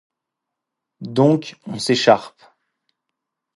Donc 1.01 1.57
on 1.67 1.77
s’écharpe. 1.77 2.41